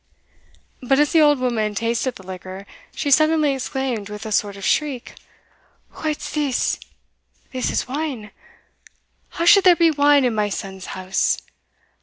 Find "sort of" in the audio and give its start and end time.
4.31-4.65